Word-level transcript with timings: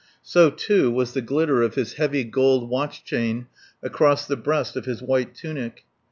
So, 0.23 0.49
too, 0.49 0.89
was 0.89 1.13
the 1.13 1.21
glitter 1.21 1.61
of 1.61 1.75
his 1.75 1.93
heavy 1.93 2.23
gold 2.23 2.67
watch 2.71 3.03
chain 3.03 3.45
across 3.83 4.25
the 4.25 4.35
breast 4.35 4.75
of 4.75 4.85
his 4.85 4.99
white 4.99 5.35
tunic. 5.35 5.83